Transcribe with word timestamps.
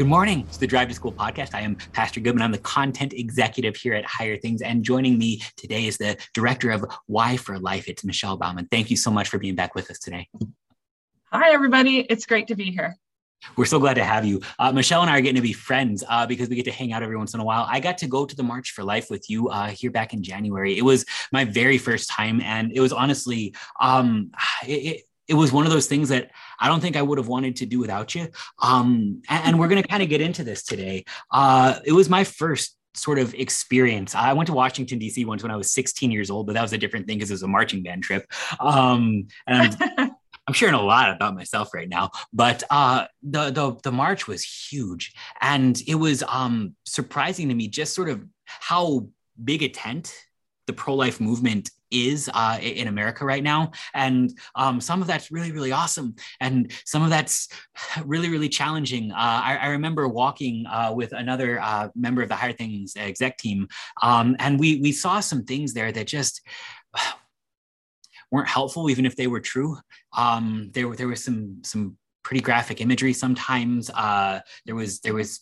Good 0.00 0.08
morning. 0.08 0.46
It's 0.48 0.56
the 0.56 0.66
Drive 0.66 0.88
to 0.88 0.94
School 0.94 1.12
podcast. 1.12 1.54
I 1.54 1.60
am 1.60 1.76
Pastor 1.92 2.20
Goodman. 2.20 2.42
I'm 2.42 2.52
the 2.52 2.56
content 2.56 3.12
executive 3.12 3.76
here 3.76 3.92
at 3.92 4.06
Higher 4.06 4.38
Things. 4.38 4.62
And 4.62 4.82
joining 4.82 5.18
me 5.18 5.42
today 5.58 5.84
is 5.84 5.98
the 5.98 6.16
director 6.32 6.70
of 6.70 6.86
Y4Life. 7.10 7.86
It's 7.86 8.02
Michelle 8.02 8.38
Bauman. 8.38 8.66
Thank 8.70 8.90
you 8.90 8.96
so 8.96 9.10
much 9.10 9.28
for 9.28 9.38
being 9.38 9.56
back 9.56 9.74
with 9.74 9.90
us 9.90 9.98
today. 9.98 10.26
Hi, 11.30 11.52
everybody. 11.52 11.98
It's 11.98 12.24
great 12.24 12.46
to 12.46 12.54
be 12.54 12.70
here. 12.70 12.96
We're 13.56 13.66
so 13.66 13.78
glad 13.78 13.94
to 13.94 14.04
have 14.04 14.24
you. 14.24 14.40
Uh, 14.58 14.72
Michelle 14.72 15.02
and 15.02 15.10
I 15.10 15.18
are 15.18 15.20
getting 15.20 15.36
to 15.36 15.42
be 15.42 15.52
friends 15.52 16.02
uh, 16.08 16.26
because 16.26 16.48
we 16.48 16.56
get 16.56 16.64
to 16.64 16.72
hang 16.72 16.94
out 16.94 17.02
every 17.02 17.18
once 17.18 17.34
in 17.34 17.40
a 17.40 17.44
while. 17.44 17.66
I 17.68 17.78
got 17.78 17.98
to 17.98 18.06
go 18.06 18.24
to 18.24 18.34
the 18.34 18.42
March 18.42 18.70
for 18.70 18.82
Life 18.82 19.10
with 19.10 19.28
you 19.28 19.50
uh, 19.50 19.68
here 19.68 19.90
back 19.90 20.14
in 20.14 20.22
January. 20.22 20.78
It 20.78 20.82
was 20.82 21.04
my 21.30 21.44
very 21.44 21.76
first 21.76 22.08
time, 22.08 22.40
and 22.40 22.72
it 22.72 22.80
was 22.80 22.94
honestly, 22.94 23.54
um, 23.80 24.30
it, 24.66 24.72
it 24.72 25.02
was 25.34 25.52
one 25.52 25.66
of 25.66 25.72
those 25.72 25.86
things 25.86 26.08
that 26.08 26.30
I 26.58 26.68
don't 26.68 26.80
think 26.80 26.96
I 26.96 27.02
would 27.02 27.18
have 27.18 27.28
wanted 27.28 27.56
to 27.56 27.66
do 27.66 27.78
without 27.78 28.14
you. 28.14 28.28
Um, 28.60 29.22
and, 29.28 29.46
and, 29.46 29.58
we're 29.58 29.68
going 29.68 29.82
to 29.82 29.88
kind 29.88 30.02
of 30.02 30.08
get 30.08 30.20
into 30.20 30.44
this 30.44 30.62
today. 30.62 31.04
Uh, 31.30 31.78
it 31.84 31.92
was 31.92 32.08
my 32.08 32.24
first 32.24 32.76
sort 32.94 33.18
of 33.18 33.34
experience. 33.34 34.14
I 34.14 34.32
went 34.32 34.48
to 34.48 34.52
Washington 34.52 34.98
D.C. 34.98 35.24
once 35.24 35.42
when 35.42 35.52
I 35.52 35.56
was 35.56 35.70
16 35.70 36.10
years 36.10 36.30
old, 36.30 36.46
but 36.46 36.54
that 36.54 36.62
was 36.62 36.72
a 36.72 36.78
different 36.78 37.06
thing 37.06 37.18
because 37.18 37.30
it 37.30 37.34
was 37.34 37.42
a 37.42 37.48
marching 37.48 37.82
band 37.82 38.02
trip. 38.02 38.26
Um, 38.58 39.28
and 39.46 39.76
I'm, 39.98 40.10
I'm 40.46 40.54
sharing 40.54 40.74
a 40.74 40.82
lot 40.82 41.14
about 41.14 41.34
myself 41.34 41.72
right 41.72 41.88
now, 41.88 42.10
but 42.32 42.64
uh, 42.70 43.04
the 43.22 43.50
the 43.50 43.76
the 43.84 43.92
march 43.92 44.26
was 44.26 44.42
huge, 44.42 45.14
and 45.40 45.80
it 45.86 45.94
was 45.94 46.24
um, 46.24 46.74
surprising 46.84 47.48
to 47.50 47.54
me 47.54 47.68
just 47.68 47.94
sort 47.94 48.08
of 48.08 48.24
how 48.44 49.06
big 49.42 49.62
a 49.62 49.68
tent 49.68 50.12
the 50.70 50.76
pro 50.76 50.94
life 50.94 51.20
movement 51.20 51.68
is 51.90 52.30
uh, 52.32 52.56
in 52.62 52.86
America 52.86 53.24
right 53.24 53.42
now. 53.42 53.72
And 53.92 54.32
um, 54.54 54.80
some 54.80 55.00
of 55.00 55.08
that's 55.08 55.32
really, 55.32 55.50
really 55.50 55.72
awesome. 55.72 56.14
And 56.38 56.70
some 56.84 57.02
of 57.02 57.10
that's 57.10 57.48
really, 58.04 58.28
really 58.28 58.48
challenging. 58.48 59.10
Uh, 59.10 59.40
I, 59.44 59.56
I, 59.56 59.66
remember 59.66 60.06
walking 60.06 60.64
uh, 60.66 60.92
with 60.94 61.12
another 61.12 61.60
uh, 61.60 61.88
member 61.96 62.22
of 62.22 62.28
the 62.28 62.36
Higher 62.36 62.52
Things 62.52 62.94
exec 62.96 63.38
team, 63.38 63.66
um, 64.00 64.36
and 64.38 64.60
we, 64.60 64.80
we 64.80 64.92
saw 64.92 65.18
some 65.18 65.44
things 65.44 65.74
there 65.74 65.90
that 65.90 66.06
just 66.06 66.40
weren't 68.30 68.48
helpful, 68.48 68.88
even 68.88 69.04
if 69.04 69.16
they 69.16 69.26
were 69.26 69.40
true. 69.40 69.76
Um, 70.16 70.70
there, 70.72 70.94
there 70.94 71.08
was 71.08 71.24
some, 71.24 71.62
some 71.64 71.96
pretty 72.22 72.42
graphic 72.42 72.80
imagery 72.80 73.12
sometimes. 73.12 73.90
Uh, 73.90 74.38
there 74.66 74.76
was, 74.76 75.00
there 75.00 75.14
was 75.14 75.40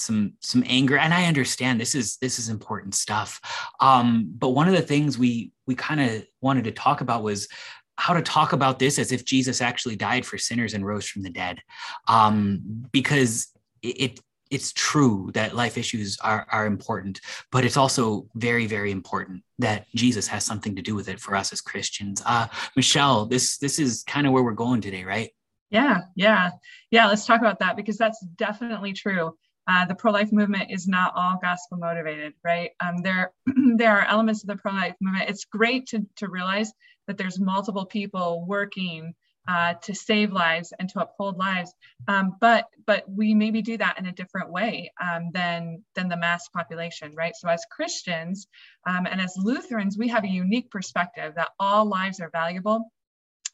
some 0.00 0.32
some 0.40 0.64
anger 0.66 0.96
and 0.96 1.14
i 1.14 1.26
understand 1.26 1.80
this 1.80 1.94
is 1.94 2.16
this 2.18 2.38
is 2.38 2.48
important 2.48 2.94
stuff 2.94 3.40
um, 3.80 4.32
but 4.38 4.50
one 4.50 4.68
of 4.68 4.74
the 4.74 4.82
things 4.82 5.18
we 5.18 5.52
we 5.66 5.74
kind 5.74 6.00
of 6.00 6.26
wanted 6.40 6.64
to 6.64 6.72
talk 6.72 7.00
about 7.00 7.22
was 7.22 7.48
how 7.96 8.14
to 8.14 8.22
talk 8.22 8.52
about 8.52 8.78
this 8.78 8.98
as 8.98 9.12
if 9.12 9.24
jesus 9.24 9.60
actually 9.60 9.96
died 9.96 10.24
for 10.24 10.38
sinners 10.38 10.74
and 10.74 10.86
rose 10.86 11.06
from 11.06 11.22
the 11.22 11.30
dead 11.30 11.60
um, 12.08 12.60
because 12.92 13.48
it, 13.82 14.20
it's 14.50 14.72
true 14.72 15.30
that 15.34 15.54
life 15.54 15.78
issues 15.78 16.18
are, 16.22 16.46
are 16.50 16.66
important, 16.66 17.20
but 17.52 17.64
it's 17.64 17.76
also 17.76 18.26
very, 18.34 18.66
very 18.66 18.90
important 18.90 19.42
that 19.60 19.86
Jesus 19.94 20.26
has 20.26 20.44
something 20.44 20.74
to 20.76 20.82
do 20.82 20.94
with 20.94 21.08
it 21.08 21.20
for 21.20 21.36
us 21.36 21.52
as 21.52 21.60
Christians. 21.60 22.20
Uh, 22.26 22.48
Michelle, 22.76 23.26
this 23.26 23.58
this 23.58 23.78
is 23.78 24.02
kind 24.06 24.26
of 24.26 24.32
where 24.32 24.42
we're 24.42 24.52
going 24.52 24.80
today, 24.80 25.04
right? 25.04 25.30
Yeah, 25.70 26.00
yeah, 26.16 26.50
yeah. 26.90 27.06
Let's 27.06 27.26
talk 27.26 27.40
about 27.40 27.60
that 27.60 27.76
because 27.76 27.96
that's 27.96 28.20
definitely 28.36 28.92
true 28.92 29.36
uh, 29.66 29.84
the 29.86 29.94
pro-life 29.94 30.32
movement 30.32 30.70
is 30.70 30.88
not 30.88 31.12
all 31.14 31.38
gospel 31.40 31.78
motivated, 31.78 32.34
right? 32.44 32.70
Um, 32.80 32.98
there, 33.02 33.32
there 33.76 33.98
are 33.98 34.06
elements 34.06 34.42
of 34.42 34.48
the 34.48 34.56
pro-life 34.56 34.94
movement. 35.00 35.30
It's 35.30 35.44
great 35.44 35.86
to, 35.88 36.06
to 36.16 36.28
realize 36.28 36.72
that 37.06 37.18
there's 37.18 37.38
multiple 37.40 37.86
people 37.86 38.44
working 38.46 39.14
uh, 39.48 39.74
to 39.82 39.94
save 39.94 40.32
lives 40.32 40.72
and 40.78 40.88
to 40.88 41.00
uphold 41.00 41.36
lives, 41.36 41.74
um, 42.08 42.36
but 42.40 42.66
but 42.86 43.04
we 43.10 43.34
maybe 43.34 43.62
do 43.62 43.76
that 43.78 43.98
in 43.98 44.06
a 44.06 44.12
different 44.12 44.50
way 44.50 44.92
um, 45.00 45.30
than 45.32 45.82
than 45.94 46.08
the 46.08 46.16
mass 46.16 46.46
population, 46.48 47.14
right? 47.16 47.34
So 47.34 47.48
as 47.48 47.64
Christians 47.70 48.46
um, 48.86 49.06
and 49.06 49.20
as 49.20 49.34
Lutherans, 49.36 49.96
we 49.98 50.08
have 50.08 50.24
a 50.24 50.28
unique 50.28 50.70
perspective 50.70 51.34
that 51.36 51.50
all 51.58 51.86
lives 51.86 52.20
are 52.20 52.30
valuable 52.30 52.92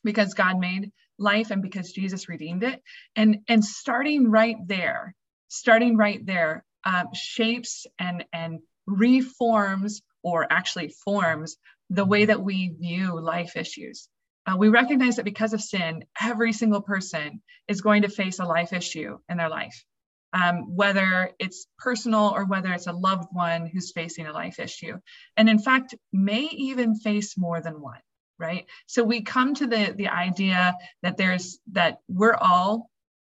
because 0.04 0.34
God 0.34 0.58
made 0.58 0.92
life 1.18 1.50
and 1.50 1.62
because 1.62 1.92
Jesus 1.92 2.28
redeemed 2.28 2.64
it, 2.64 2.82
and 3.14 3.38
and 3.48 3.64
starting 3.64 4.30
right 4.30 4.56
there 4.66 5.14
starting 5.48 5.96
right 5.96 6.24
there 6.24 6.64
um, 6.84 7.08
shapes 7.14 7.86
and 7.98 8.24
and 8.32 8.60
reforms 8.86 10.02
or 10.22 10.46
actually 10.50 10.88
forms 11.04 11.56
the 11.90 12.04
way 12.04 12.24
that 12.24 12.42
we 12.42 12.68
view 12.68 13.20
life 13.20 13.56
issues. 13.56 14.08
Uh, 14.46 14.56
we 14.56 14.68
recognize 14.68 15.16
that 15.16 15.24
because 15.24 15.52
of 15.52 15.60
sin, 15.60 16.04
every 16.20 16.52
single 16.52 16.80
person 16.80 17.42
is 17.68 17.80
going 17.80 18.02
to 18.02 18.08
face 18.08 18.38
a 18.38 18.44
life 18.44 18.72
issue 18.72 19.18
in 19.28 19.36
their 19.36 19.48
life, 19.48 19.84
um, 20.32 20.74
whether 20.76 21.30
it's 21.40 21.66
personal 21.78 22.32
or 22.34 22.44
whether 22.44 22.72
it's 22.72 22.86
a 22.86 22.92
loved 22.92 23.28
one 23.32 23.66
who's 23.66 23.92
facing 23.92 24.26
a 24.26 24.32
life 24.32 24.60
issue. 24.60 24.98
And 25.36 25.48
in 25.48 25.58
fact, 25.58 25.96
may 26.12 26.42
even 26.42 26.94
face 26.94 27.36
more 27.36 27.60
than 27.60 27.80
one, 27.80 28.00
right? 28.38 28.66
So 28.86 29.02
we 29.02 29.22
come 29.22 29.54
to 29.54 29.66
the, 29.66 29.94
the 29.96 30.08
idea 30.08 30.76
that 31.02 31.16
there's 31.16 31.58
that 31.72 31.98
we're 32.08 32.36
all 32.36 32.90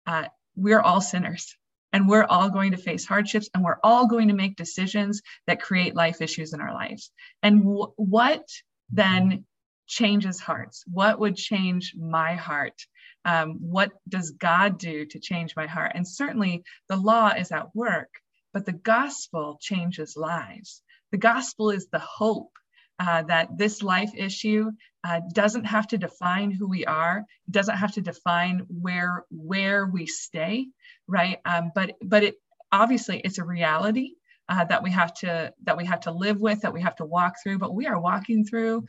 uh, 0.07 0.25
we're 0.57 0.81
all 0.81 1.01
sinners 1.01 1.57
and 1.93 2.09
we're 2.09 2.25
all 2.25 2.51
going 2.51 2.73
to 2.73 2.77
face 2.77 3.05
hardships 3.05 3.49
and 3.55 3.63
we're 3.63 3.79
all 3.83 4.07
going 4.07 4.29
to 4.29 4.35
make 4.35 4.57
decisions 4.57 5.23
that 5.47 5.63
create 5.63 5.95
life 5.95 6.21
issues 6.21 6.53
in 6.53 6.61
our 6.61 6.73
lives. 6.73 7.11
And 7.43 7.63
what 7.65 8.45
then 8.91 9.45
changes 9.87 10.41
hearts? 10.41 10.85
What 10.87 11.21
would 11.21 11.37
change 11.37 11.95
my 11.99 12.35
heart? 12.35 12.81
Um, 13.25 13.59
what 13.61 13.93
does 14.09 14.31
God 14.31 14.79
do 14.79 15.07
to 15.07 15.21
change 15.21 15.55
my 15.55 15.67
heart? 15.67 15.93
And 15.95 16.09
certainly 16.09 16.65
the 16.89 16.97
law 16.97 17.29
is 17.29 17.53
at 17.53 17.75
work, 17.75 18.11
but 18.53 18.67
the 18.67 18.73
gospel 18.73 19.59
changes 19.61 20.17
lives. 20.17 20.83
The 21.13 21.19
gospel 21.19 21.71
is 21.71 21.89
the 21.89 21.99
hope 21.99 22.53
uh, 22.99 23.23
that 23.23 23.57
this 23.57 23.83
life 23.83 24.11
issue 24.17 24.71
uh, 25.05 25.21
doesn't 25.33 25.65
have 25.65 25.89
to 25.89 25.99
define 25.99 26.51
who 26.51 26.69
we 26.69 26.85
are, 26.85 27.25
doesn't 27.51 27.77
have 27.77 27.93
to 27.93 28.01
define 28.01 28.65
where 28.69 29.25
where 29.31 29.87
we 29.87 30.07
stay, 30.07 30.67
right? 31.07 31.39
Um, 31.45 31.73
but 31.75 31.97
but 32.03 32.23
it 32.23 32.37
obviously 32.71 33.21
it's 33.21 33.39
a 33.39 33.45
reality 33.45 34.13
uh, 34.49 34.65
that 34.65 34.83
we 34.83 34.91
have 34.91 35.13
to 35.15 35.53
that 35.65 35.77
we 35.77 35.87
have 35.87 36.01
to 36.01 36.13
live 36.13 36.41
with, 36.41 36.61
that 36.61 36.73
we 36.73 36.83
have 36.83 36.97
to 36.97 37.05
walk 37.05 37.35
through. 37.43 37.59
But 37.59 37.75
we 37.75 37.87
are 37.87 38.01
walking 38.01 38.45
through 38.45 38.85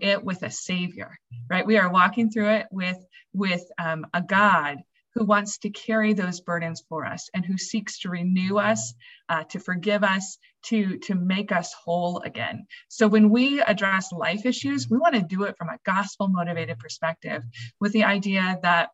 it 0.00 0.22
with 0.22 0.42
a 0.42 0.50
Savior, 0.50 1.18
right? 1.48 1.66
We 1.66 1.78
are 1.78 1.90
walking 1.90 2.30
through 2.30 2.50
it 2.50 2.66
with 2.70 2.98
with 3.32 3.64
um, 3.78 4.06
a 4.12 4.20
God 4.20 4.78
who 5.14 5.24
wants 5.24 5.58
to 5.58 5.70
carry 5.70 6.12
those 6.12 6.40
burdens 6.40 6.82
for 6.88 7.04
us 7.04 7.30
and 7.34 7.44
who 7.44 7.56
seeks 7.56 8.00
to 8.00 8.10
renew 8.10 8.58
us, 8.58 8.94
uh, 9.28 9.44
to 9.44 9.58
forgive 9.58 10.02
us, 10.02 10.38
to, 10.64 10.98
to 10.98 11.14
make 11.14 11.52
us 11.52 11.72
whole 11.72 12.20
again. 12.20 12.66
So 12.88 13.06
when 13.06 13.30
we 13.30 13.60
address 13.60 14.12
life 14.12 14.44
issues, 14.44 14.90
we 14.90 14.98
want 14.98 15.14
to 15.14 15.22
do 15.22 15.44
it 15.44 15.56
from 15.56 15.68
a 15.68 15.78
gospel 15.84 16.28
motivated 16.28 16.78
perspective 16.78 17.42
with 17.80 17.92
the 17.92 18.04
idea 18.04 18.58
that 18.62 18.90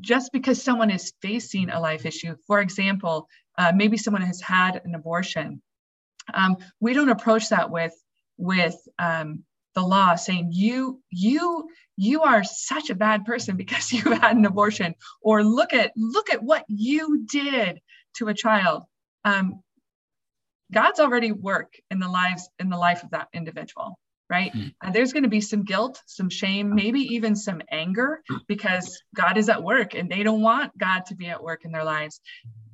just 0.00 0.32
because 0.32 0.62
someone 0.62 0.90
is 0.90 1.12
facing 1.20 1.70
a 1.70 1.80
life 1.80 2.06
issue, 2.06 2.36
for 2.46 2.60
example, 2.60 3.28
uh, 3.58 3.72
maybe 3.74 3.96
someone 3.96 4.22
has 4.22 4.40
had 4.40 4.80
an 4.84 4.94
abortion, 4.94 5.60
um, 6.32 6.56
we 6.80 6.92
don't 6.92 7.08
approach 7.08 7.50
that 7.50 7.70
with 7.70 7.94
with 8.38 8.76
um, 8.98 9.44
the 9.76 9.82
law 9.82 10.16
saying 10.16 10.48
you 10.52 11.00
you 11.10 11.68
you 11.96 12.22
are 12.22 12.42
such 12.42 12.90
a 12.90 12.94
bad 12.94 13.24
person 13.24 13.56
because 13.56 13.92
you 13.92 14.02
had 14.02 14.36
an 14.36 14.44
abortion 14.44 14.94
or 15.20 15.44
look 15.44 15.72
at 15.72 15.92
look 15.96 16.30
at 16.30 16.42
what 16.42 16.64
you 16.66 17.24
did 17.30 17.80
to 18.16 18.28
a 18.28 18.34
child. 18.34 18.82
Um, 19.24 19.62
god's 20.72 20.98
already 20.98 21.30
work 21.30 21.74
in 21.92 22.00
the 22.00 22.08
lives 22.08 22.48
in 22.58 22.70
the 22.70 22.76
life 22.76 23.04
of 23.04 23.10
that 23.10 23.28
individual 23.32 23.98
right? 24.28 24.52
Mm. 24.52 24.74
and 24.82 24.92
there's 24.92 25.12
going 25.12 25.22
to 25.22 25.28
be 25.28 25.40
some 25.40 25.62
guilt 25.62 26.02
some 26.06 26.28
shame 26.28 26.74
maybe 26.74 26.98
even 27.14 27.36
some 27.36 27.62
anger 27.70 28.20
because 28.48 29.00
god 29.14 29.36
is 29.36 29.48
at 29.48 29.62
work 29.62 29.94
and 29.94 30.10
they 30.10 30.24
don't 30.24 30.42
want 30.42 30.76
god 30.76 31.06
to 31.06 31.14
be 31.14 31.28
at 31.28 31.42
work 31.42 31.64
in 31.64 31.70
their 31.70 31.84
lives. 31.84 32.20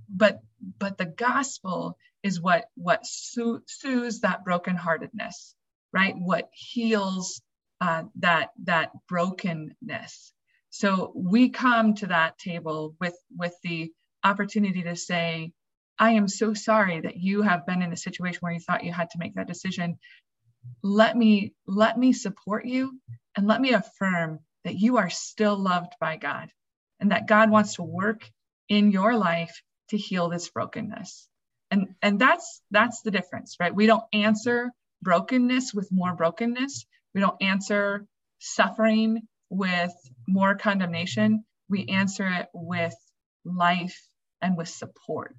But 0.08 0.40
but 0.78 0.96
the 0.96 1.06
gospel 1.06 1.98
is 2.22 2.40
what 2.40 2.64
what 2.74 3.04
soothes 3.04 4.20
that 4.20 4.44
brokenheartedness 4.46 5.54
right? 5.92 6.14
What 6.16 6.48
heals 6.52 7.40
uh, 7.80 8.04
that 8.20 8.50
that 8.64 8.90
brokenness. 9.08 10.32
So 10.70 11.12
we 11.16 11.50
come 11.50 11.94
to 11.94 12.06
that 12.06 12.38
table 12.38 12.94
with 13.00 13.16
with 13.36 13.54
the 13.64 13.92
opportunity 14.24 14.84
to 14.84 14.94
say, 14.94 15.52
I 15.98 16.12
am 16.12 16.28
so 16.28 16.54
sorry 16.54 17.00
that 17.00 17.16
you 17.16 17.42
have 17.42 17.66
been 17.66 17.82
in 17.82 17.92
a 17.92 17.96
situation 17.96 18.38
where 18.40 18.52
you 18.52 18.60
thought 18.60 18.84
you 18.84 18.92
had 18.92 19.10
to 19.10 19.18
make 19.18 19.34
that 19.34 19.48
decision. 19.48 19.98
Let 20.82 21.16
me 21.16 21.54
let 21.66 21.98
me 21.98 22.12
support 22.12 22.66
you 22.66 23.00
and 23.36 23.48
let 23.48 23.60
me 23.60 23.72
affirm 23.72 24.38
that 24.64 24.76
you 24.76 24.98
are 24.98 25.10
still 25.10 25.56
loved 25.56 25.94
by 26.00 26.16
God 26.16 26.50
and 27.00 27.10
that 27.10 27.26
God 27.26 27.50
wants 27.50 27.74
to 27.74 27.82
work 27.82 28.30
in 28.68 28.92
your 28.92 29.16
life 29.16 29.60
to 29.88 29.96
heal 29.96 30.28
this 30.28 30.48
brokenness. 30.50 31.28
And 31.72 31.94
and 32.00 32.18
that's 32.18 32.62
that's 32.70 33.02
the 33.02 33.10
difference, 33.10 33.56
right? 33.58 33.74
We 33.74 33.86
don't 33.86 34.04
answer 34.12 34.70
brokenness 35.02 35.74
with 35.74 35.90
more 35.92 36.14
brokenness. 36.14 36.86
We 37.14 37.20
don't 37.20 37.42
answer 37.42 38.06
suffering 38.38 39.22
with 39.50 39.92
more 40.26 40.54
condemnation. 40.54 41.44
We 41.68 41.86
answer 41.86 42.26
it 42.26 42.48
with 42.54 42.94
life 43.44 44.00
and 44.40 44.56
with 44.56 44.68
support. 44.68 45.36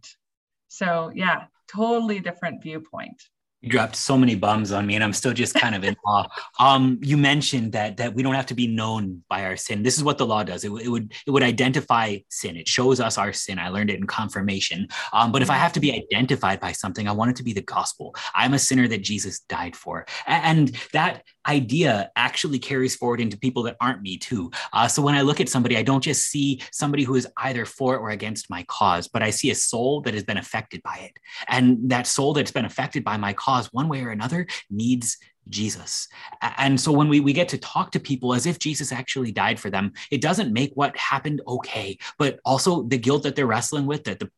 So, 0.67 1.11
yeah, 1.13 1.45
totally 1.67 2.19
different 2.19 2.61
viewpoint 2.61 3.21
you 3.63 3.69
dropped 3.69 3.95
so 3.95 4.17
many 4.17 4.35
bums 4.35 4.73
on 4.73 4.85
me 4.85 4.95
and 4.95 5.03
i'm 5.03 5.13
still 5.13 5.31
just 5.31 5.53
kind 5.55 5.73
of 5.73 5.83
in 5.83 5.95
awe. 6.05 6.27
Um, 6.59 6.99
you 7.01 7.17
mentioned 7.17 7.71
that 7.71 7.97
that 7.97 8.13
we 8.13 8.21
don't 8.21 8.35
have 8.35 8.45
to 8.47 8.53
be 8.53 8.67
known 8.67 9.23
by 9.29 9.45
our 9.45 9.55
sin. 9.55 9.83
This 9.83 9.97
is 9.97 10.03
what 10.03 10.17
the 10.17 10.25
law 10.25 10.43
does. 10.43 10.65
It, 10.65 10.71
it 10.71 10.89
would 10.89 11.13
it 11.25 11.31
would 11.31 11.43
identify 11.43 12.17
sin. 12.29 12.57
It 12.57 12.67
shows 12.67 12.99
us 12.99 13.17
our 13.17 13.31
sin. 13.31 13.57
I 13.59 13.69
learned 13.69 13.89
it 13.89 13.97
in 13.97 14.05
confirmation. 14.05 14.87
Um, 15.13 15.31
but 15.31 15.41
if 15.41 15.49
i 15.49 15.55
have 15.55 15.73
to 15.73 15.79
be 15.79 15.93
identified 15.93 16.59
by 16.59 16.73
something 16.73 17.07
i 17.07 17.11
want 17.11 17.31
it 17.31 17.37
to 17.37 17.43
be 17.43 17.53
the 17.53 17.61
gospel. 17.61 18.13
I'm 18.35 18.53
a 18.53 18.59
sinner 18.59 18.87
that 18.89 19.01
jesus 19.01 19.39
died 19.39 19.75
for. 19.75 20.05
And 20.27 20.75
that 20.91 21.23
idea 21.47 22.11
actually 22.15 22.59
carries 22.59 22.95
forward 22.95 23.21
into 23.21 23.37
people 23.37 23.63
that 23.63 23.77
aren't 23.81 24.01
me 24.01 24.17
too 24.17 24.51
uh, 24.73 24.87
so 24.87 25.01
when 25.01 25.15
i 25.15 25.21
look 25.21 25.39
at 25.39 25.49
somebody 25.49 25.77
i 25.77 25.83
don't 25.83 26.03
just 26.03 26.27
see 26.27 26.61
somebody 26.71 27.03
who 27.03 27.15
is 27.15 27.27
either 27.37 27.65
for 27.65 27.97
or 27.97 28.09
against 28.09 28.49
my 28.49 28.63
cause 28.63 29.07
but 29.07 29.21
i 29.21 29.29
see 29.29 29.51
a 29.51 29.55
soul 29.55 30.01
that 30.01 30.13
has 30.13 30.23
been 30.23 30.37
affected 30.37 30.81
by 30.83 30.97
it 30.97 31.13
and 31.47 31.89
that 31.89 32.07
soul 32.07 32.33
that's 32.33 32.51
been 32.51 32.65
affected 32.65 33.03
by 33.03 33.17
my 33.17 33.33
cause 33.33 33.71
one 33.71 33.89
way 33.89 34.01
or 34.01 34.09
another, 34.09 34.47
needs 34.69 35.17
Jesus. 35.49 36.07
And 36.41 36.79
so 36.79 36.91
when 36.91 37.09
we, 37.09 37.19
we 37.19 37.33
get 37.33 37.49
to 37.49 37.57
talk 37.57 37.91
to 37.91 37.99
people 37.99 38.33
as 38.33 38.45
if 38.45 38.59
Jesus 38.59 38.91
actually 38.91 39.31
died 39.31 39.59
for 39.59 39.69
them, 39.69 39.91
it 40.09 40.21
doesn't 40.21 40.53
make 40.53 40.71
what 40.75 40.95
happened 40.97 41.41
okay, 41.47 41.97
but 42.17 42.39
also 42.45 42.83
the 42.83 42.97
guilt 42.97 43.23
that 43.23 43.35
they're 43.35 43.45
wrestling 43.45 43.85
with, 43.85 44.05
that 44.05 44.19
the 44.19 44.31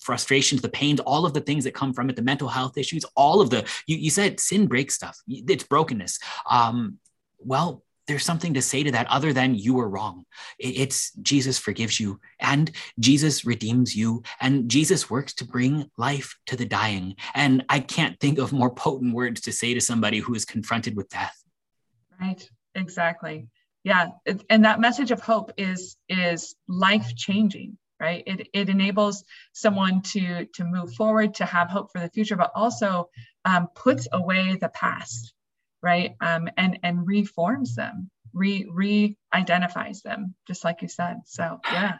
frustrations, 0.00 0.62
the 0.62 0.68
pains, 0.68 1.00
all 1.00 1.26
of 1.26 1.34
the 1.34 1.40
things 1.40 1.64
that 1.64 1.74
come 1.74 1.92
from 1.92 2.10
it, 2.10 2.16
the 2.16 2.22
mental 2.22 2.48
health 2.48 2.76
issues, 2.76 3.04
all 3.14 3.40
of 3.40 3.50
the, 3.50 3.68
you, 3.86 3.96
you 3.96 4.10
said 4.10 4.40
sin 4.40 4.66
breaks 4.66 4.94
stuff, 4.94 5.18
it's 5.28 5.64
brokenness. 5.64 6.18
Um, 6.48 6.98
well, 7.38 7.82
there's 8.10 8.24
something 8.24 8.54
to 8.54 8.62
say 8.62 8.82
to 8.82 8.90
that 8.90 9.06
other 9.06 9.32
than 9.32 9.54
you 9.54 9.74
were 9.74 9.88
wrong. 9.88 10.24
It's 10.58 11.12
Jesus 11.22 11.58
forgives 11.58 12.00
you 12.00 12.18
and 12.40 12.68
Jesus 12.98 13.44
redeems 13.44 13.94
you 13.94 14.24
and 14.40 14.68
Jesus 14.68 15.08
works 15.08 15.32
to 15.34 15.44
bring 15.44 15.88
life 15.96 16.36
to 16.46 16.56
the 16.56 16.64
dying. 16.64 17.14
And 17.34 17.64
I 17.68 17.78
can't 17.78 18.18
think 18.18 18.38
of 18.38 18.52
more 18.52 18.74
potent 18.74 19.14
words 19.14 19.42
to 19.42 19.52
say 19.52 19.74
to 19.74 19.80
somebody 19.80 20.18
who 20.18 20.34
is 20.34 20.44
confronted 20.44 20.96
with 20.96 21.08
death. 21.08 21.40
Right, 22.20 22.50
exactly. 22.74 23.46
Yeah, 23.84 24.08
and 24.50 24.64
that 24.64 24.80
message 24.80 25.12
of 25.12 25.20
hope 25.20 25.52
is 25.56 25.96
is 26.08 26.56
life 26.68 27.14
changing 27.14 27.78
right 28.00 28.22
it, 28.26 28.48
it 28.52 28.68
enables 28.68 29.24
someone 29.52 30.02
to 30.02 30.46
to 30.54 30.64
move 30.64 30.92
forward 30.94 31.34
to 31.34 31.44
have 31.44 31.68
hope 31.68 31.92
for 31.92 32.00
the 32.00 32.10
future 32.10 32.36
but 32.36 32.50
also 32.54 33.08
um, 33.44 33.68
puts 33.74 34.08
away 34.12 34.56
the 34.56 34.68
past 34.70 35.32
right? 35.82 36.14
Um, 36.20 36.48
and 36.56 36.78
and 36.82 37.06
reforms 37.06 37.74
them, 37.74 38.10
re 38.32 38.68
re-identifies 38.70 40.02
them, 40.02 40.34
just 40.46 40.64
like 40.64 40.82
you 40.82 40.88
said. 40.88 41.18
So 41.26 41.60
yeah. 41.72 41.98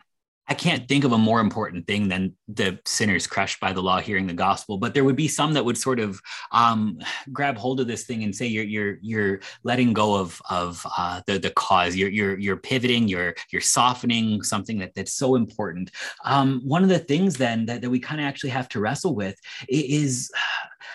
I 0.50 0.54
can't 0.54 0.88
think 0.88 1.04
of 1.04 1.12
a 1.12 1.18
more 1.18 1.38
important 1.38 1.86
thing 1.86 2.08
than 2.08 2.34
the 2.48 2.76
sinners 2.84 3.24
crushed 3.28 3.60
by 3.60 3.72
the 3.72 3.80
law 3.80 4.00
hearing 4.00 4.26
the 4.26 4.34
gospel. 4.34 4.78
But 4.78 4.94
there 4.94 5.04
would 5.04 5.14
be 5.14 5.28
some 5.28 5.54
that 5.54 5.64
would 5.64 5.78
sort 5.78 6.00
of 6.00 6.20
um, 6.50 6.98
grab 7.32 7.56
hold 7.56 7.78
of 7.78 7.86
this 7.86 8.04
thing 8.04 8.24
and 8.24 8.34
say 8.34 8.46
you're 8.46 8.64
you're 8.64 8.98
you're 9.00 9.40
letting 9.62 9.92
go 9.92 10.16
of 10.16 10.42
of 10.50 10.84
uh, 10.98 11.20
the 11.28 11.38
the 11.38 11.50
cause. 11.50 11.94
You're 11.94 12.08
you're 12.08 12.36
you're 12.36 12.56
pivoting. 12.56 13.06
You're 13.06 13.34
you're 13.52 13.62
softening 13.62 14.42
something 14.42 14.78
that 14.78 14.92
that's 14.96 15.14
so 15.14 15.36
important. 15.36 15.92
Um, 16.24 16.62
one 16.64 16.82
of 16.82 16.88
the 16.88 16.98
things 16.98 17.36
then 17.36 17.66
that, 17.66 17.80
that 17.82 17.90
we 17.90 18.00
kind 18.00 18.20
of 18.20 18.26
actually 18.26 18.50
have 18.50 18.68
to 18.70 18.80
wrestle 18.80 19.14
with 19.14 19.36
is 19.68 20.32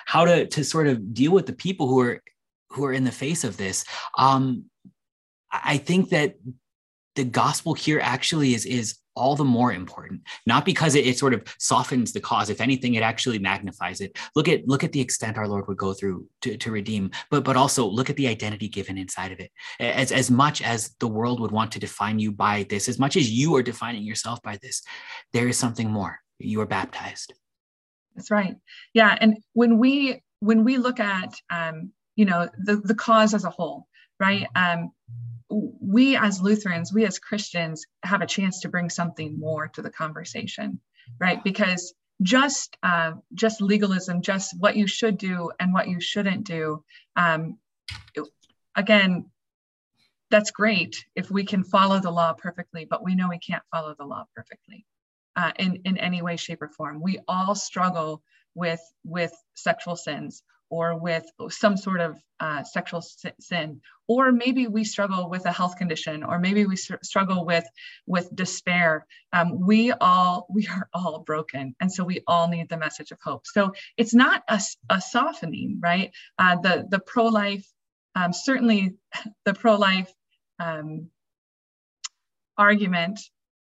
how 0.05 0.25
to 0.25 0.47
to 0.47 0.65
sort 0.65 0.87
of 0.87 1.13
deal 1.13 1.31
with 1.31 1.45
the 1.45 1.53
people 1.53 1.87
who 1.87 2.01
are 2.01 2.21
who 2.71 2.83
are 2.83 2.93
in 2.93 3.05
the 3.05 3.11
face 3.11 3.45
of 3.45 3.55
this. 3.55 3.85
Um, 4.17 4.65
I 5.49 5.77
think 5.77 6.09
that 6.09 6.35
the 7.15 7.23
gospel 7.23 7.73
here 7.73 8.01
actually 8.03 8.53
is 8.53 8.65
is 8.65 8.97
all 9.15 9.35
the 9.35 9.43
more 9.43 9.71
important. 9.71 10.21
Not 10.45 10.65
because 10.65 10.95
it, 10.95 11.07
it, 11.07 11.17
sort 11.17 11.33
of 11.33 11.43
softens 11.57 12.11
the 12.11 12.19
cause. 12.19 12.49
If 12.49 12.61
anything 12.61 12.95
it 12.95 13.03
actually 13.03 13.39
magnifies 13.39 14.01
it. 14.01 14.17
Look 14.35 14.47
at 14.47 14.67
look 14.67 14.83
at 14.83 14.91
the 14.91 15.01
extent 15.01 15.37
our 15.37 15.47
lord 15.47 15.67
would 15.67 15.77
go 15.77 15.93
through 15.93 16.27
to, 16.41 16.57
to 16.57 16.71
redeem 16.71 17.11
but 17.31 17.43
but 17.43 17.57
also 17.57 17.85
look 17.85 18.09
at 18.09 18.15
the 18.17 18.27
identity 18.27 18.67
given 18.67 18.97
inside 18.97 19.31
of 19.31 19.39
it. 19.39 19.51
As 19.79 20.11
as 20.11 20.29
much 20.29 20.61
as 20.61 20.95
the 20.99 21.07
world 21.07 21.39
would 21.39 21.51
want 21.51 21.71
to 21.73 21.79
define 21.79 22.19
you 22.19 22.31
by 22.31 22.65
this 22.69 22.87
as 22.89 22.99
much 22.99 23.15
as 23.15 23.31
you 23.31 23.55
are 23.55 23.63
defining 23.63 24.03
yourself 24.03 24.41
by 24.41 24.57
this 24.61 24.83
there 25.33 25.47
is 25.47 25.57
something 25.57 25.89
more. 25.89 26.19
You 26.39 26.61
are 26.61 26.65
baptized. 26.65 27.33
That's 28.15 28.31
right. 28.31 28.55
Yeah 28.93 29.17
and 29.19 29.37
when 29.53 29.77
we 29.77 30.21
when 30.39 30.63
we 30.63 30.77
look 30.77 30.99
at 30.99 31.33
um, 31.49 31.91
you 32.15 32.25
know 32.25 32.49
the, 32.57 32.77
the 32.77 32.95
cause 32.95 33.33
as 33.33 33.45
a 33.45 33.49
whole 33.49 33.87
right? 34.19 34.47
Um, 34.55 34.91
we 35.79 36.15
as 36.15 36.41
lutherans 36.41 36.93
we 36.93 37.05
as 37.05 37.19
christians 37.19 37.85
have 38.03 38.21
a 38.21 38.27
chance 38.27 38.59
to 38.59 38.69
bring 38.69 38.89
something 38.89 39.39
more 39.39 39.67
to 39.69 39.81
the 39.81 39.89
conversation 39.89 40.79
right? 41.19 41.43
Because 41.43 41.93
just 42.21 42.77
uh, 42.81 43.11
just 43.33 43.61
legalism 43.61 44.21
just 44.21 44.57
what 44.59 44.75
you 44.75 44.87
should 44.87 45.17
do 45.17 45.51
and 45.59 45.73
what 45.73 45.87
you 45.87 45.99
shouldn't 45.99 46.45
do 46.45 46.83
um, 47.15 47.57
again 48.75 49.25
that's 50.31 50.49
great 50.51 51.05
if 51.15 51.29
we 51.29 51.43
can 51.43 51.63
follow 51.63 51.99
the 51.99 52.09
law 52.09 52.33
perfectly 52.33 52.85
but 52.85 53.03
we 53.03 53.15
know 53.15 53.27
we 53.29 53.37
can't 53.37 53.63
follow 53.69 53.93
the 53.99 54.05
law 54.05 54.23
perfectly 54.33 54.85
uh, 55.35 55.51
in 55.59 55.81
in 55.85 55.97
any 55.97 56.21
way 56.21 56.37
shape 56.37 56.61
or 56.61 56.69
form. 56.69 57.01
We 57.01 57.19
all 57.27 57.55
struggle 57.55 58.23
with 58.53 58.81
with 59.03 59.33
sexual 59.55 59.95
sins 59.95 60.43
or 60.75 60.97
with 60.97 61.25
some 61.49 61.77
sort 61.77 62.01
of 62.01 62.19
uh, 62.41 62.61
sexual 62.63 63.01
sin 63.39 63.79
or 64.07 64.31
maybe 64.31 64.67
we 64.67 64.83
struggle 64.83 65.29
with 65.29 65.45
a 65.45 65.51
health 65.51 65.77
condition 65.77 66.21
or 66.23 66.37
maybe 66.37 66.65
we 66.65 66.75
struggle 66.75 67.45
with 67.45 67.65
with 68.05 68.27
despair 68.35 69.05
um, 69.31 69.47
we 69.65 69.91
all 69.93 70.45
we 70.49 70.67
are 70.67 70.89
all 70.93 71.19
broken 71.19 71.73
and 71.79 71.89
so 71.91 72.03
we 72.03 72.19
all 72.27 72.47
need 72.49 72.67
the 72.69 72.77
message 72.77 73.11
of 73.11 73.19
hope. 73.23 73.43
So 73.45 73.71
it's 73.95 74.13
not 74.13 74.43
a, 74.49 74.59
a 74.89 74.99
softening 74.99 75.79
right? 75.81 76.11
Uh, 76.37 76.57
the 76.57 76.85
the 76.89 76.99
pro-life 76.99 77.65
um, 78.15 78.33
certainly 78.33 78.95
the 79.45 79.53
pro-life 79.53 80.11
um, 80.59 81.07
argument 82.57 83.19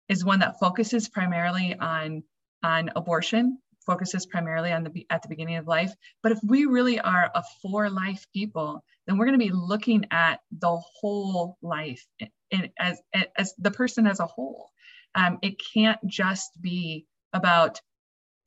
is 0.08 0.26
one 0.26 0.40
that 0.40 0.60
focuses 0.60 1.10
primarily 1.10 1.76
on 1.76 2.24
on 2.64 2.90
abortion 2.96 3.58
focuses 3.86 4.26
primarily 4.26 4.72
on 4.72 4.84
the 4.84 5.06
at 5.10 5.22
the 5.22 5.30
beginning 5.30 5.58
of 5.58 5.68
life. 5.68 5.94
But 6.24 6.32
if 6.32 6.40
we 6.44 6.66
really 6.66 7.00
are 7.00 7.32
a 7.34 7.44
for 7.62 7.90
life 7.90 8.26
people, 8.34 8.84
then 9.06 9.18
we're 9.18 9.26
going 9.26 9.40
to 9.40 9.46
be 9.46 9.52
looking 9.54 10.06
at 10.12 10.40
the 10.52 10.82
whole 11.00 11.58
life 11.62 12.06
in, 12.50 12.70
as 12.80 13.02
as 13.36 13.54
the 13.58 13.72
person 13.72 14.08
as 14.08 14.20
a 14.20 14.26
whole. 14.26 14.70
Um, 15.16 15.40
it 15.42 15.62
can't 15.74 16.00
just 16.08 16.50
be 16.62 17.06
about 17.34 17.82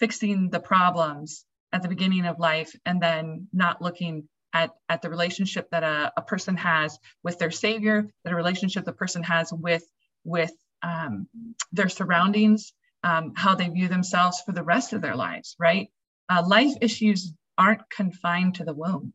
fixing 0.00 0.50
the 0.50 0.60
problems 0.60 1.44
at 1.72 1.82
the 1.82 1.88
beginning 1.88 2.26
of 2.26 2.38
life 2.38 2.74
and 2.86 3.02
then 3.02 3.48
not 3.52 3.82
looking 3.82 4.28
at, 4.52 4.70
at 4.88 5.02
the 5.02 5.10
relationship 5.10 5.68
that 5.70 5.82
a, 5.82 6.12
a 6.16 6.22
person 6.22 6.56
has 6.56 6.98
with 7.22 7.38
their 7.38 7.50
savior, 7.50 8.08
that 8.22 8.32
a 8.32 8.36
relationship 8.36 8.84
the 8.84 8.92
person 8.92 9.22
has 9.24 9.52
with 9.52 9.84
with 10.22 10.52
um, 10.82 11.26
their 11.72 11.88
surroundings, 11.88 12.72
um, 13.04 13.34
how 13.36 13.54
they 13.54 13.68
view 13.68 13.88
themselves 13.88 14.40
for 14.40 14.52
the 14.52 14.62
rest 14.64 14.92
of 14.92 15.02
their 15.02 15.14
lives, 15.14 15.54
right? 15.58 15.88
Uh, 16.28 16.42
life 16.46 16.72
issues 16.80 17.32
aren't 17.56 17.88
confined 17.90 18.56
to 18.56 18.64
the 18.64 18.74
womb. 18.74 19.12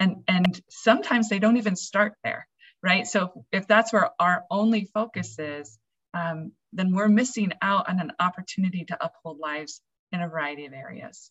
And, 0.00 0.24
and 0.28 0.60
sometimes 0.68 1.28
they 1.28 1.38
don't 1.38 1.56
even 1.56 1.76
start 1.76 2.14
there, 2.22 2.46
right? 2.82 3.06
So 3.06 3.44
if 3.52 3.66
that's 3.66 3.92
where 3.92 4.10
our 4.20 4.44
only 4.50 4.84
focus 4.92 5.38
is, 5.38 5.78
um, 6.14 6.52
then 6.72 6.92
we're 6.92 7.08
missing 7.08 7.52
out 7.62 7.88
on 7.88 8.00
an 8.00 8.12
opportunity 8.20 8.84
to 8.86 8.98
uphold 9.00 9.38
lives 9.38 9.80
in 10.12 10.20
a 10.20 10.28
variety 10.28 10.66
of 10.66 10.72
areas 10.72 11.30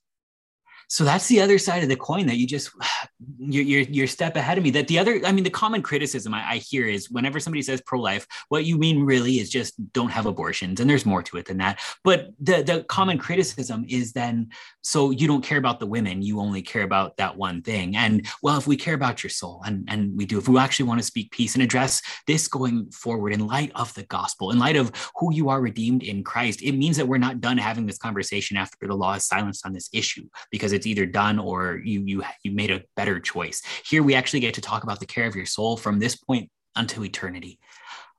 so 0.88 1.04
that's 1.04 1.28
the 1.28 1.42
other 1.42 1.58
side 1.58 1.84
of 1.84 1.90
the 1.90 1.96
coin 1.96 2.28
that 2.28 2.38
you 2.38 2.48
just 2.48 2.72
you're, 3.40 3.64
you're, 3.64 3.82
you're 3.82 4.08
step 4.08 4.36
ahead 4.36 4.58
of 4.58 4.64
me. 4.64 4.70
That 4.72 4.88
the 4.88 5.00
other 5.00 5.20
i 5.26 5.32
mean 5.32 5.44
the 5.44 5.50
common 5.50 5.82
criticism 5.82 6.34
I, 6.34 6.52
I 6.52 6.58
hear 6.58 6.86
is 6.86 7.10
whenever 7.10 7.40
somebody 7.40 7.62
says 7.62 7.82
pro-life 7.86 8.28
what 8.50 8.66
you 8.66 8.78
mean 8.78 9.04
really 9.04 9.40
is 9.40 9.50
just 9.50 9.74
don't 9.94 10.10
have 10.10 10.26
abortions 10.26 10.80
and 10.80 10.90
there's 10.90 11.06
more 11.06 11.24
to 11.24 11.38
it 11.38 11.46
than 11.46 11.58
that. 11.58 11.80
But 12.04 12.30
the 12.40 12.64
the 12.64 12.84
common 12.84 13.18
criticism 13.18 13.86
is 13.88 14.14
then 14.14 14.50
so 14.82 15.12
you 15.12 15.28
don't 15.28 15.44
care 15.44 15.58
about 15.58 15.80
the 15.80 15.88
women 15.88 16.22
you 16.22 16.40
only 16.40 16.62
care 16.62 16.84
about 16.84 17.18
that 17.18 17.38
one 17.38 17.62
thing. 17.62 17.96
And 17.96 18.28
well 18.42 18.58
if 18.58 18.68
we 18.68 18.78
care 18.78 18.94
about 18.94 19.24
your 19.24 19.30
soul 19.30 19.62
and 19.66 19.86
and 19.88 20.18
we 20.18 20.26
do 20.26 20.38
if 20.38 20.48
we 20.48 20.58
actually 20.60 20.88
want 20.88 21.00
to 21.00 21.06
speak 21.06 21.32
peace 21.32 21.56
and 21.56 21.64
address 21.64 22.02
this 22.28 22.48
going 22.48 22.92
forward 22.92 23.34
in 23.34 23.48
light 23.48 23.72
of 23.76 23.94
the 23.94 24.04
gospel 24.04 24.52
in 24.52 24.60
light 24.60 24.76
of 24.76 24.92
who 25.16 25.34
you 25.34 25.50
are 25.50 25.62
redeemed 25.62 26.04
in 26.04 26.24
christ 26.24 26.62
it 26.62 26.74
means 26.74 26.98
that 26.98 27.08
we're 27.08 27.18
not 27.18 27.42
done 27.42 27.58
having 27.58 27.86
this 27.86 27.98
conversation 27.98 28.58
after 28.58 28.88
the 28.88 28.96
law 28.96 29.14
is 29.14 29.26
silenced 29.26 29.66
on 29.66 29.74
this 29.74 29.90
issue 29.94 30.28
because 30.52 30.74
it's 30.74 30.86
either 30.86 31.06
done 31.06 31.40
or 31.40 31.82
you 31.84 32.04
you 32.06 32.24
you 32.44 32.52
made 32.52 32.72
a 32.72 32.84
better 32.96 33.07
choice. 33.16 33.62
Here 33.86 34.04
we 34.04 34.16
actually 34.16 34.42
get 34.42 34.54
to 34.56 34.62
talk 34.62 34.84
about 34.84 35.00
the 35.00 35.06
care 35.06 35.28
of 35.28 35.36
your 35.36 35.46
soul 35.46 35.78
from 35.78 36.00
this 36.00 36.16
point 36.16 36.50
until 36.76 37.04
eternity. 37.04 37.60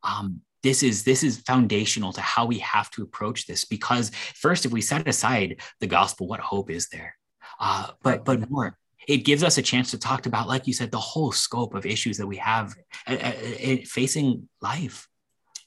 Um, 0.03 0.43
this 0.63 0.83
is 0.83 1.05
this 1.05 1.23
is 1.23 1.41
foundational 1.41 2.13
to 2.13 2.21
how 2.21 2.45
we 2.47 2.59
have 2.59 2.91
to 2.91 3.03
approach 3.03 3.47
this 3.47 3.65
because 3.65 4.11
first 4.35 4.67
if 4.67 4.73
we 4.73 4.81
set 4.81 5.07
aside 5.07 5.61
the 5.81 5.87
gospel 5.87 6.27
what 6.27 6.41
hope 6.41 6.69
is 6.71 6.89
there 6.89 7.15
uh, 7.61 7.89
but 8.03 8.25
but 8.25 8.51
more 8.51 8.77
it 9.07 9.19
gives 9.19 9.45
us 9.45 9.57
a 9.57 9.63
chance 9.63 9.93
to 9.93 9.99
talk 9.99 10.27
about 10.27 10.49
like 10.49 10.67
you 10.67 10.73
said 10.73 10.91
the 10.91 10.99
whole 10.99 11.31
scope 11.31 11.75
of 11.75 11.87
issues 11.87 12.19
that 12.19 12.27
we 12.27 12.37
have 12.37 12.75
uh, 13.07 13.15
uh 13.15 13.77
facing 13.85 14.49
life 14.61 15.07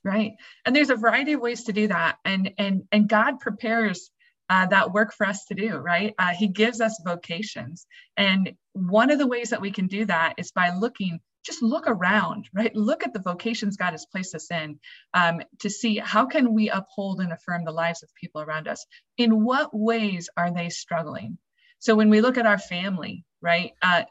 right 0.04 0.34
and 0.66 0.76
there's 0.76 0.90
a 0.90 0.96
variety 0.96 1.34
of 1.34 1.42
ways 1.42 1.64
to 1.64 1.74
do 1.74 1.88
that 1.88 2.18
and 2.26 2.52
and 2.58 2.84
and 2.92 3.08
god 3.08 3.40
prepares 3.40 4.12
uh, 4.52 4.66
that 4.66 4.92
work 4.92 5.14
for 5.14 5.26
us 5.26 5.46
to 5.46 5.56
do, 5.56 5.78
right? 5.78 6.14
Uh, 6.20 6.34
he 6.38 6.50
gives 6.50 6.82
us 6.82 7.02
vocations. 7.06 7.88
And 8.18 8.52
one 8.74 9.12
of 9.12 9.20
the 9.20 9.28
ways 9.28 9.50
that 9.50 9.62
we 9.62 9.72
can 9.72 9.88
do 9.88 10.06
that 10.06 10.36
is 10.38 10.52
by 10.52 10.72
looking, 10.76 11.20
just 11.46 11.62
look 11.62 11.86
around, 11.88 12.50
right? 12.54 12.76
Look 12.76 13.04
at 13.04 13.14
the 13.14 13.20
vocations 13.20 13.78
God 13.78 13.92
has 13.92 14.06
placed 14.06 14.36
us 14.36 14.50
in 14.52 14.80
um, 15.14 15.42
to 15.60 15.70
see 15.70 15.98
how 15.98 16.26
can 16.26 16.54
we 16.54 16.70
uphold 16.70 17.20
and 17.20 17.32
affirm 17.32 17.66
the 17.66 17.72
lives 17.72 18.04
of 18.04 18.10
people 18.20 18.42
around 18.42 18.68
us? 18.68 18.86
In 19.18 19.44
what 19.44 19.70
ways 19.74 20.30
are 20.38 20.54
they 20.54 20.70
struggling? 20.70 21.38
So 21.80 21.96
when 21.96 22.10
we 22.10 22.22
look 22.22 22.38
at 22.38 22.46
our 22.46 22.60
family, 22.60 23.26
right, 23.42 23.72
uh, 23.82 24.04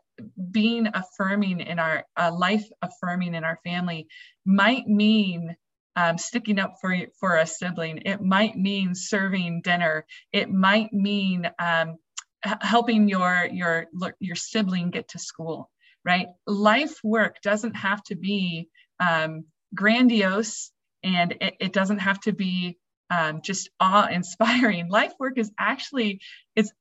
being 0.50 0.88
affirming 0.92 1.60
in 1.60 1.78
our 1.78 2.04
uh, 2.16 2.32
life 2.34 2.64
affirming 2.82 3.34
in 3.34 3.44
our 3.44 3.58
family 3.64 4.06
might 4.44 4.86
mean 4.86 5.56
um, 5.96 6.18
sticking 6.18 6.58
up 6.58 6.74
for 6.80 6.96
for 7.18 7.36
a 7.36 7.46
sibling. 7.46 8.02
It 8.04 8.20
might 8.20 8.56
mean 8.56 8.94
serving 8.94 9.62
dinner. 9.62 10.04
It 10.32 10.50
might 10.50 10.92
mean 10.92 11.50
um, 11.58 11.96
helping 12.42 13.08
your 13.08 13.48
your 13.50 13.86
your 14.20 14.36
sibling 14.36 14.90
get 14.90 15.08
to 15.08 15.18
school. 15.18 15.70
Right? 16.04 16.28
Life 16.46 16.98
work 17.04 17.36
doesn't 17.42 17.74
have 17.74 18.02
to 18.04 18.16
be 18.16 18.68
um, 18.98 19.44
grandiose, 19.74 20.72
and 21.02 21.32
it, 21.40 21.56
it, 21.60 21.72
doesn't 21.74 21.98
have 21.98 22.18
to 22.20 22.32
be 22.32 22.78
um, 23.10 23.42
just 23.42 23.68
awe-inspiring. 23.80 24.88
Life 24.90 25.12
work 25.18 25.36
is 25.36 25.52
actually 25.58 26.20
it's 26.56 26.72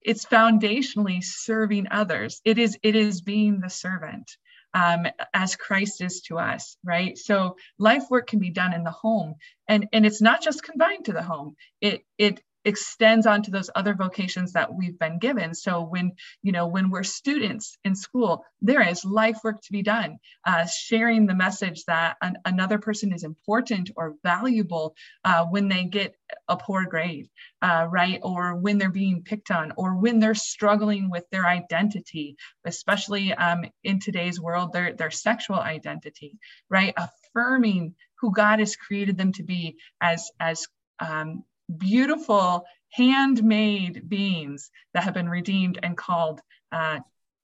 it's 0.00 0.24
foundationally 0.24 1.22
serving 1.22 1.86
others. 1.90 2.40
It 2.44 2.58
is 2.58 2.78
it 2.82 2.96
is 2.96 3.20
being 3.20 3.60
the 3.60 3.70
servant 3.70 4.30
um, 4.74 5.06
as 5.34 5.56
Christ 5.56 6.00
is 6.00 6.22
to 6.22 6.38
us, 6.38 6.76
right? 6.84 7.16
So 7.16 7.56
life 7.78 8.04
work 8.10 8.26
can 8.26 8.38
be 8.38 8.50
done 8.50 8.72
in 8.72 8.84
the 8.84 8.90
home, 8.90 9.34
and 9.68 9.88
and 9.92 10.06
it's 10.06 10.22
not 10.22 10.42
just 10.42 10.62
confined 10.62 11.06
to 11.06 11.12
the 11.12 11.22
home. 11.22 11.56
It 11.80 12.04
it 12.18 12.40
extends 12.64 13.26
onto 13.26 13.50
those 13.50 13.70
other 13.74 13.94
vocations 13.94 14.52
that 14.52 14.74
we've 14.74 14.98
been 14.98 15.18
given. 15.18 15.54
So 15.54 15.82
when 15.82 16.12
you 16.42 16.52
know 16.52 16.66
when 16.66 16.90
we're 16.90 17.02
students 17.02 17.76
in 17.84 17.94
school 17.94 18.44
there 18.60 18.86
is 18.88 19.04
life 19.04 19.38
work 19.42 19.60
to 19.62 19.72
be 19.72 19.82
done. 19.82 20.18
Uh, 20.46 20.66
sharing 20.66 21.26
the 21.26 21.34
message 21.34 21.84
that 21.86 22.16
an, 22.22 22.36
another 22.44 22.78
person 22.78 23.12
is 23.12 23.24
important 23.24 23.90
or 23.96 24.14
valuable 24.22 24.94
uh, 25.24 25.44
when 25.46 25.68
they 25.68 25.84
get 25.84 26.14
a 26.48 26.56
poor 26.56 26.86
grade 26.86 27.28
uh, 27.62 27.86
right? 27.90 28.20
Or 28.22 28.54
when 28.54 28.78
they're 28.78 28.90
being 28.90 29.22
picked 29.22 29.50
on 29.50 29.72
or 29.76 29.96
when 29.96 30.20
they're 30.20 30.34
struggling 30.34 31.10
with 31.10 31.24
their 31.30 31.46
identity 31.46 32.36
especially 32.64 33.32
um, 33.34 33.64
in 33.82 33.98
today's 33.98 34.40
world 34.40 34.72
their, 34.72 34.94
their 34.94 35.10
sexual 35.10 35.58
identity 35.58 36.38
right? 36.68 36.94
Affirming 36.96 37.94
who 38.20 38.32
god 38.32 38.60
has 38.60 38.76
created 38.76 39.18
them 39.18 39.32
to 39.32 39.42
be 39.42 39.76
as 40.00 40.30
as 40.38 40.66
um, 41.00 41.42
beautiful 41.76 42.64
handmade 42.90 44.08
beings 44.08 44.70
that 44.94 45.04
have 45.04 45.14
been 45.14 45.28
redeemed 45.28 45.78
and 45.82 45.96
called 45.96 46.40
uh, 46.70 46.98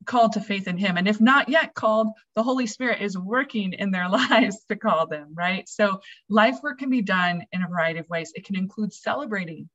called 0.04 0.32
to 0.32 0.40
faith 0.40 0.68
in 0.68 0.78
him. 0.78 0.96
And 0.96 1.08
if 1.08 1.20
not 1.20 1.48
yet 1.48 1.74
called 1.74 2.08
the 2.34 2.42
holy 2.42 2.66
spirit 2.66 3.02
is 3.02 3.18
working 3.18 3.72
in 3.72 3.90
their 3.90 4.08
lives 4.30 4.64
to 4.68 4.76
call 4.76 5.06
them 5.06 5.28
right? 5.34 5.68
So 5.68 6.00
life 6.28 6.58
work 6.62 6.78
can 6.78 6.90
be 6.90 7.02
done 7.02 7.42
in 7.52 7.62
a 7.62 7.68
variety 7.68 7.98
of 8.00 8.08
ways. 8.08 8.32
It 8.34 8.44
can 8.44 8.56
include 8.56 8.92
celebrating. 8.92 9.68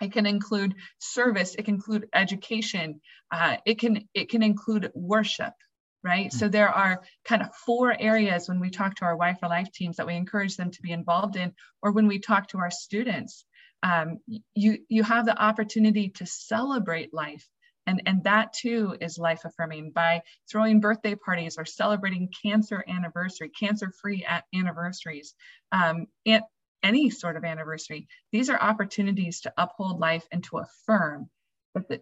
It 0.00 0.12
can 0.12 0.26
include 0.26 0.74
service. 0.98 1.54
It 1.54 1.64
can 1.64 1.76
include 1.76 2.08
education. 2.12 3.00
Uh, 3.30 3.56
it 3.64 3.78
can 3.78 4.08
it 4.14 4.28
can 4.28 4.42
include 4.42 4.90
worship 4.94 5.54
right? 6.02 6.26
Mm-hmm. 6.26 6.38
so 6.38 6.48
there 6.48 6.68
are 6.68 7.02
kind 7.24 7.40
of 7.40 7.48
four 7.54 7.96
areas 7.98 8.46
when 8.46 8.60
we 8.60 8.68
talk 8.68 8.94
to 8.96 9.06
our 9.06 9.16
Y4Life 9.16 9.72
teams 9.72 9.96
that 9.96 10.06
we 10.06 10.14
encourage 10.14 10.56
them 10.56 10.70
to 10.70 10.82
be 10.82 10.92
involved 10.92 11.36
in 11.36 11.52
or 11.82 11.92
when 11.92 12.06
we 12.06 12.18
talk 12.18 12.48
to 12.48 12.58
our 12.58 12.70
students 12.70 13.46
um, 13.84 14.18
you 14.54 14.78
you 14.88 15.02
have 15.02 15.26
the 15.26 15.40
opportunity 15.40 16.08
to 16.08 16.26
celebrate 16.26 17.14
life. 17.14 17.46
And 17.86 18.02
and 18.06 18.24
that 18.24 18.54
too 18.54 18.96
is 18.98 19.18
life 19.18 19.44
affirming 19.44 19.92
by 19.92 20.22
throwing 20.50 20.80
birthday 20.80 21.14
parties 21.14 21.58
or 21.58 21.66
celebrating 21.66 22.32
cancer 22.42 22.82
anniversary 22.88 23.50
cancer 23.50 23.92
free 24.00 24.26
anniversaries 24.54 25.34
um, 25.70 26.06
and 26.24 26.42
any 26.82 27.10
sort 27.10 27.36
of 27.36 27.44
anniversary 27.44 28.08
these 28.32 28.48
are 28.48 28.58
opportunities 28.58 29.42
to 29.42 29.52
uphold 29.58 30.00
life 30.00 30.26
and 30.32 30.44
to 30.44 30.58
affirm 30.58 31.28
that 31.74 31.88
the, 31.88 32.00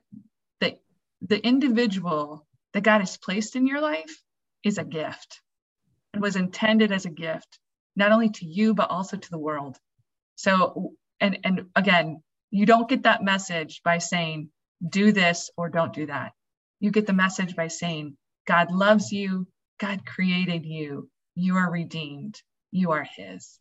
the, 0.60 0.78
the 1.22 1.44
individual 1.44 2.46
that 2.74 2.82
god 2.82 3.00
has 3.00 3.16
placed 3.16 3.56
in 3.56 3.66
your 3.66 3.80
life 3.80 4.22
is 4.62 4.78
a 4.78 4.84
gift 4.84 5.40
and 6.12 6.22
was 6.22 6.36
intended 6.36 6.92
as 6.92 7.06
a 7.06 7.10
gift 7.10 7.58
not 7.96 8.12
only 8.12 8.30
to 8.30 8.46
you 8.46 8.74
but 8.74 8.90
also 8.90 9.16
to 9.16 9.30
the 9.30 9.38
world. 9.38 9.76
So 10.36 10.94
and 11.22 11.38
and 11.44 11.66
again 11.74 12.22
you 12.50 12.66
don't 12.66 12.88
get 12.88 13.04
that 13.04 13.22
message 13.22 13.80
by 13.82 13.96
saying 13.96 14.50
do 14.86 15.12
this 15.12 15.50
or 15.56 15.70
don't 15.70 15.94
do 15.94 16.06
that. 16.06 16.32
You 16.80 16.90
get 16.90 17.06
the 17.06 17.14
message 17.14 17.56
by 17.56 17.68
saying 17.68 18.16
god 18.46 18.70
loves 18.70 19.10
you. 19.10 19.46
God 19.78 20.04
created 20.04 20.66
you. 20.66 21.08
You 21.34 21.56
are 21.56 21.70
redeemed. 21.70 22.42
You 22.72 22.90
are 22.90 23.06
his. 23.16 23.58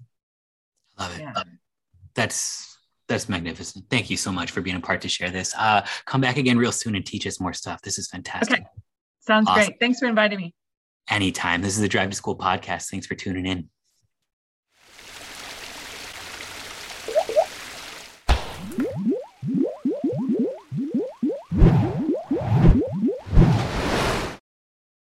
Love 1.00 1.18
it. 1.18 1.22
Yeah. 1.22 1.44
that's 2.16 2.78
that's 3.08 3.30
magnificent. 3.30 3.86
Thank 3.90 4.10
you 4.10 4.18
so 4.18 4.32
much 4.32 4.52
for 4.52 4.62
being 4.62 4.76
a 4.76 4.82
part 4.82 5.02
to 5.02 5.10
share 5.10 5.30
this. 5.30 5.54
Uh 5.58 5.86
come 6.06 6.20
back 6.20 6.38
again 6.38 6.58
real 6.58 6.74
soon 6.74 6.96
and 6.96 7.06
teach 7.06 7.26
us 7.26 7.40
more 7.40 7.54
stuff. 7.54 7.82
This 7.82 7.98
is 7.98 8.10
fantastic. 8.10 8.60
Okay. 8.60 8.68
Sounds 9.20 9.48
awesome. 9.48 9.66
great 9.66 9.80
thanks 9.80 10.00
for 10.00 10.08
inviting 10.08 10.40
me. 10.40 10.54
Anytime. 11.10 11.62
This 11.62 11.76
is 11.76 11.82
the 11.82 11.88
drive 11.88 12.10
to 12.10 12.16
school 12.16 12.38
podcast. 12.38 12.90
Thanks 12.90 13.06
for 13.06 13.16
tuning 13.16 13.46
in 13.46 13.70